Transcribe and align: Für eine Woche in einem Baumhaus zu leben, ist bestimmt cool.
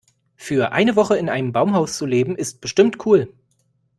Für 0.35 0.71
eine 0.71 0.95
Woche 0.95 1.15
in 1.17 1.29
einem 1.29 1.51
Baumhaus 1.51 1.95
zu 1.95 2.07
leben, 2.07 2.35
ist 2.35 2.59
bestimmt 2.59 3.05
cool. 3.05 3.31